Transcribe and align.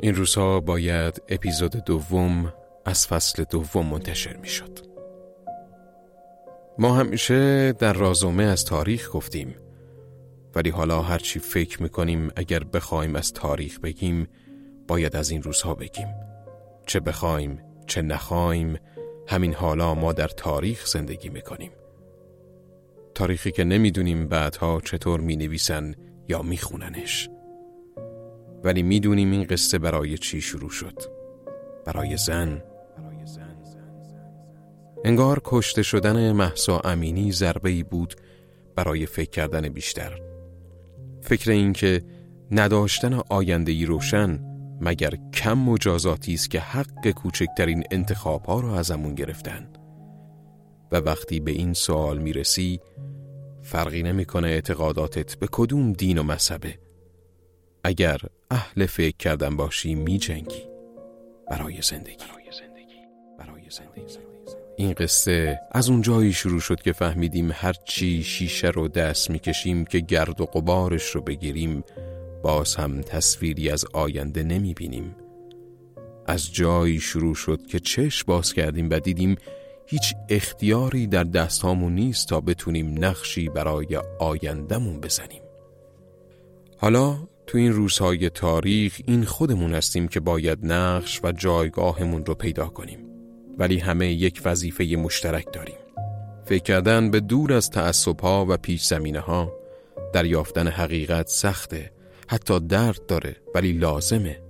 این 0.00 0.14
روزها 0.14 0.60
باید 0.60 1.22
اپیزود 1.28 1.84
دوم 1.84 2.52
از 2.84 3.06
فصل 3.06 3.44
دوم 3.44 3.86
منتشر 3.86 4.36
می 4.36 4.48
شد. 4.48 4.78
ما 6.78 6.94
همیشه 6.94 7.72
در 7.72 7.92
رازومه 7.92 8.42
از 8.42 8.64
تاریخ 8.64 9.10
گفتیم 9.12 9.54
ولی 10.54 10.70
حالا 10.70 11.02
هرچی 11.02 11.38
فکر 11.38 11.82
می‌کنیم 11.82 12.30
اگر 12.36 12.64
بخوایم 12.64 13.16
از 13.16 13.32
تاریخ 13.32 13.80
بگیم 13.80 14.28
باید 14.88 15.16
از 15.16 15.30
این 15.30 15.42
روزها 15.42 15.74
بگیم 15.74 16.08
چه 16.86 17.00
بخوایم 17.00 17.62
چه 17.86 18.02
نخوایم 18.02 18.78
همین 19.28 19.54
حالا 19.54 19.94
ما 19.94 20.12
در 20.12 20.28
تاریخ 20.28 20.86
زندگی 20.86 21.28
می‌کنیم 21.28 21.70
تاریخی 23.14 23.50
که 23.50 23.64
نمی‌دونیم 23.64 24.28
بعدها 24.28 24.80
چطور 24.80 25.20
می 25.20 25.36
نویسن 25.36 25.94
یا 26.28 26.42
می 26.42 26.56
خوننش. 26.56 27.28
ولی 28.66 28.82
می‌دونیم 28.82 29.30
این 29.30 29.44
قصه 29.44 29.78
برای 29.78 30.18
چی 30.18 30.40
شروع 30.40 30.70
شد. 30.70 31.02
برای 31.84 32.16
زن. 32.16 32.62
انگار 35.04 35.40
کشته 35.44 35.82
شدن 35.82 36.32
محسا 36.32 36.80
امینی 36.80 37.32
ضربه 37.32 37.70
ای 37.70 37.82
بود 37.82 38.14
برای 38.76 39.06
فکر 39.06 39.30
کردن 39.30 39.68
بیشتر. 39.68 40.20
فکر 41.20 41.50
این 41.50 41.72
که 41.72 42.04
نداشتن 42.50 43.20
آینده 43.30 43.72
ای 43.72 43.86
روشن 43.86 44.40
مگر 44.80 45.14
کم 45.34 45.58
مجازاتی 45.58 46.34
است 46.34 46.50
که 46.50 46.60
حق 46.60 47.10
کوچکترین 47.10 47.84
انتخاب 47.90 48.44
ها 48.44 48.60
را 48.60 48.78
ازمون 48.78 49.14
گرفتن. 49.14 49.68
و 50.92 50.96
وقتی 50.96 51.40
به 51.40 51.50
این 51.50 51.72
سوال 51.72 52.18
می‌رسی 52.18 52.80
فرقی 53.62 54.02
نمی‌کنه 54.02 54.48
اعتقاداتت 54.48 55.38
به 55.38 55.48
کدوم 55.52 55.92
دین 55.92 56.18
و 56.18 56.22
مذهبه. 56.22 56.85
اگر 57.86 58.20
اهل 58.50 58.86
فکر 58.86 59.16
کردن 59.16 59.56
باشی 59.56 59.94
می 59.94 60.18
جنگی 60.18 60.62
برای 61.50 61.82
زندگی 61.82 62.24
این 64.76 64.92
قصه 64.92 65.60
از 65.72 65.88
اون 65.90 66.02
جایی 66.02 66.32
شروع 66.32 66.60
شد 66.60 66.82
که 66.82 66.92
فهمیدیم 66.92 67.50
هر 67.52 67.72
چی 67.84 68.22
شیشه 68.22 68.68
رو 68.68 68.88
دست 68.88 69.30
می‌کشیم 69.30 69.84
که 69.84 69.98
گرد 70.00 70.40
و 70.40 70.44
قبارش 70.44 71.10
رو 71.10 71.20
بگیریم 71.20 71.84
باز 72.42 72.76
هم 72.76 73.00
تصویری 73.00 73.70
از 73.70 73.84
آینده 73.92 74.42
نمی 74.42 74.74
بینیم. 74.74 75.16
از 76.26 76.52
جایی 76.52 77.00
شروع 77.00 77.34
شد 77.34 77.66
که 77.66 77.80
چشم 77.80 78.24
باز 78.26 78.52
کردیم 78.52 78.90
و 78.90 78.98
دیدیم 78.98 79.36
هیچ 79.86 80.14
اختیاری 80.28 81.06
در 81.06 81.24
دستهامون 81.24 81.94
نیست 81.94 82.28
تا 82.28 82.40
بتونیم 82.40 83.04
نقشی 83.04 83.48
برای 83.48 83.96
آیندهمون 84.18 85.00
بزنیم. 85.00 85.42
حالا 86.78 87.16
تو 87.46 87.58
این 87.58 87.72
روزهای 87.72 88.30
تاریخ 88.30 89.00
این 89.06 89.24
خودمون 89.24 89.74
هستیم 89.74 90.08
که 90.08 90.20
باید 90.20 90.58
نقش 90.66 91.20
و 91.24 91.32
جایگاهمون 91.32 92.26
رو 92.26 92.34
پیدا 92.34 92.66
کنیم. 92.66 92.98
ولی 93.58 93.78
همه 93.78 94.12
یک 94.12 94.42
وظیفه 94.44 94.84
مشترک 94.84 95.46
داریم. 95.52 95.76
فکر 96.44 96.62
کردن 96.62 97.10
به 97.10 97.20
دور 97.20 97.52
از 97.52 97.70
تعصبها 97.70 98.46
و 98.48 98.56
پیش 98.56 98.84
زمینه 98.84 99.20
ها 99.20 99.52
دریافتن 100.12 100.68
حقیقت 100.68 101.28
سخته 101.28 101.92
حتی 102.28 102.60
درد 102.60 103.06
داره 103.06 103.36
ولی 103.54 103.72
لازمه 103.72 104.42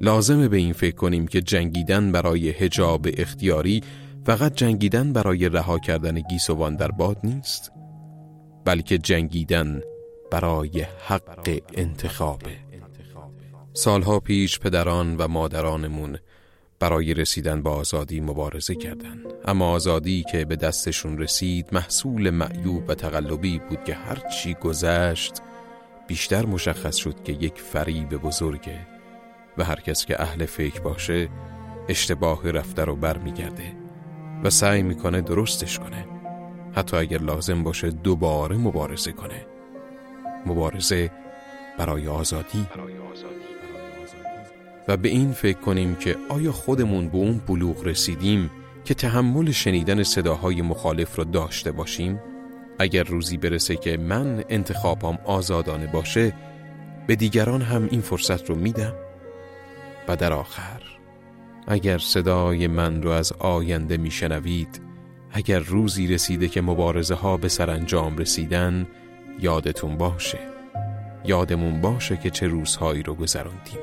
لازمه 0.00 0.48
به 0.48 0.56
این 0.56 0.72
فکر 0.72 0.94
کنیم 0.96 1.26
که 1.26 1.40
جنگیدن 1.40 2.12
برای 2.12 2.50
هجاب 2.50 3.06
اختیاری 3.16 3.82
فقط 4.26 4.54
جنگیدن 4.54 5.12
برای 5.12 5.48
رها 5.48 5.78
کردن 5.78 6.20
گیسوان 6.20 6.76
در 6.76 6.90
باد 6.90 7.16
نیست 7.24 7.72
بلکه 8.64 8.98
جنگیدن 8.98 9.80
برای 10.34 10.86
حق 11.08 11.60
انتخابه 11.74 12.56
سالها 13.72 14.20
پیش 14.20 14.58
پدران 14.58 15.16
و 15.16 15.28
مادرانمون 15.28 16.18
برای 16.78 17.14
رسیدن 17.14 17.62
به 17.62 17.70
آزادی 17.70 18.20
مبارزه 18.20 18.74
کردند. 18.74 19.26
اما 19.44 19.70
آزادی 19.70 20.24
که 20.32 20.44
به 20.44 20.56
دستشون 20.56 21.18
رسید 21.18 21.68
محصول 21.72 22.30
معیوب 22.30 22.88
و 22.88 22.94
تقلبی 22.94 23.58
بود 23.58 23.84
که 23.84 23.94
هرچی 23.94 24.54
گذشت 24.54 25.32
بیشتر 26.08 26.46
مشخص 26.46 26.96
شد 26.96 27.22
که 27.22 27.32
یک 27.32 27.60
فریب 27.60 28.08
بزرگه 28.08 28.86
و 29.58 29.64
هر 29.64 29.80
کس 29.80 30.06
که 30.06 30.22
اهل 30.22 30.46
فکر 30.46 30.80
باشه 30.80 31.28
اشتباه 31.88 32.50
رفته 32.50 32.84
رو 32.84 32.96
برمیگرده 32.96 33.72
و 34.44 34.50
سعی 34.50 34.82
می‌کنه 34.82 35.20
درستش 35.20 35.78
کنه. 35.78 36.06
حتی 36.72 36.96
اگر 36.96 37.18
لازم 37.18 37.62
باشه 37.62 37.90
دوباره 37.90 38.56
مبارزه 38.56 39.12
کنه. 39.12 39.53
مبارزه 40.46 41.10
برای 41.78 42.08
آزادی 42.08 42.66
و 44.88 44.96
به 44.96 45.08
این 45.08 45.32
فکر 45.32 45.58
کنیم 45.58 45.94
که 45.94 46.16
آیا 46.28 46.52
خودمون 46.52 47.08
به 47.08 47.16
اون 47.16 47.38
بلوغ 47.38 47.86
رسیدیم 47.86 48.50
که 48.84 48.94
تحمل 48.94 49.50
شنیدن 49.50 50.02
صداهای 50.02 50.62
مخالف 50.62 51.18
را 51.18 51.24
داشته 51.24 51.72
باشیم؟ 51.72 52.20
اگر 52.78 53.02
روزی 53.02 53.36
برسه 53.36 53.76
که 53.76 53.96
من 53.96 54.44
انتخابام 54.48 55.18
آزادانه 55.24 55.86
باشه 55.86 56.34
به 57.06 57.16
دیگران 57.16 57.62
هم 57.62 57.88
این 57.90 58.00
فرصت 58.00 58.50
رو 58.50 58.56
میدم 58.56 58.94
و 60.08 60.16
در 60.16 60.32
آخر 60.32 60.82
اگر 61.66 61.98
صدای 61.98 62.66
من 62.66 63.02
رو 63.02 63.10
از 63.10 63.32
آینده 63.32 63.96
میشنوید 63.96 64.80
اگر 65.30 65.58
روزی 65.58 66.06
رسیده 66.06 66.48
که 66.48 66.60
مبارزه 66.60 67.14
ها 67.14 67.36
به 67.36 67.48
سرانجام 67.48 68.18
رسیدن 68.18 68.86
یادتون 69.38 69.96
باشه. 69.96 70.38
یادمون 71.24 71.80
باشه 71.80 72.16
که 72.16 72.30
چه 72.30 72.46
روزهایی 72.46 73.02
رو 73.02 73.14
گذراندیم 73.14 73.78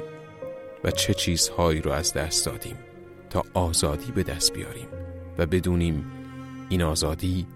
و 0.84 0.91
چه 0.91 1.13
چیزهایی 1.13 1.81
رو 1.81 1.91
از 1.91 2.13
دست 2.13 2.45
دادیم 2.45 2.78
تا 3.29 3.44
آزادی 3.53 4.12
به 4.12 4.23
دست 4.23 4.53
بیاریم 4.53 4.88
و 5.38 5.45
بدونیم 5.45 6.12
این 6.69 6.81
آزادی 6.81 7.47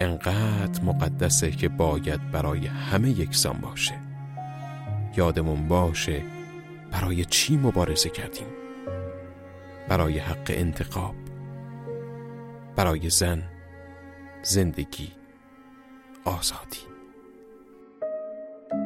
انقدر 0.00 0.82
مقدسه 0.82 1.50
که 1.50 1.68
باید 1.68 2.30
برای 2.30 2.66
همه 2.66 3.10
یکسان 3.10 3.58
باشه. 3.62 3.94
یادمون 5.16 5.68
باشه 5.68 6.22
برای 6.92 7.24
چی 7.24 7.56
مبارزه 7.56 8.08
کردیم؟ 8.08 8.46
برای 9.88 10.18
حق 10.18 10.46
انتخاب 10.48 11.14
برای 12.76 13.10
زن 13.10 13.42
زندگی 14.42 15.12
آزادی. 16.24 16.95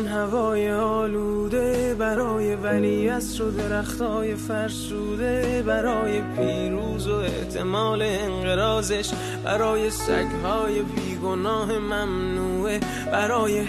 این 0.00 0.08
هوای 0.08 0.70
آلوده 0.70 1.94
برای 1.98 2.54
ولیت 2.54 3.40
و 3.40 3.50
درختای 3.50 4.34
فرسوده 4.34 5.62
برای 5.66 6.22
پیروز 6.36 7.08
و 7.08 7.14
احتمال 7.14 8.02
انقرازش 8.02 9.10
برای 9.44 9.90
سگهای 9.90 10.82
بیگناه 10.82 11.78
ممنوعه 11.78 12.80
برای 13.12 13.64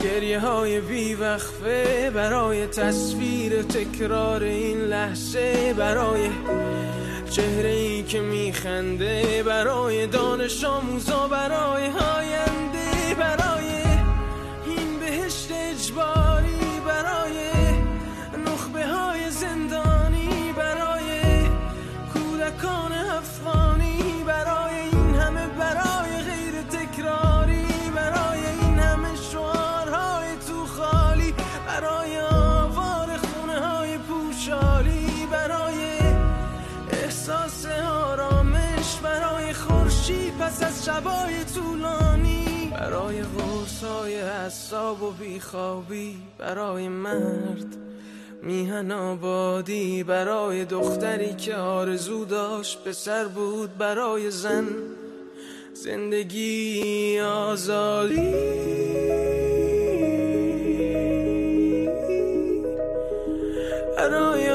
گریه 0.00 0.40
های 0.40 0.80
بیوقفه 0.80 2.10
برای 2.14 2.66
تصویر 2.66 3.62
تکرار 3.62 4.42
این 4.42 4.78
لحظه 4.78 5.74
برای 5.78 6.30
چهره 7.30 7.70
ای 7.70 8.02
که 8.02 8.20
میخنده 8.20 9.42
برای 9.46 10.06
دانش 10.06 10.64
آموزا 10.64 11.28
برای 11.28 11.86
هاینده 11.86 12.83
پس 40.44 40.62
از 40.62 40.84
شبای 40.84 41.44
طولانی 41.54 42.72
برای 42.72 43.22
غرصای 43.22 44.20
حساب 44.20 45.02
و 45.02 45.10
بیخوابی 45.10 46.16
برای 46.38 46.88
مرد 46.88 47.76
میهن 48.42 48.92
آبادی 48.92 50.04
برای 50.04 50.64
دختری 50.64 51.34
که 51.34 51.54
آرزو 51.54 52.24
داشت 52.24 52.84
به 52.84 52.92
سر 52.92 53.24
بود 53.24 53.78
برای 53.78 54.30
زن 54.30 54.66
زندگی 55.74 57.20
آزادی. 57.20 58.34
برای 63.96 64.53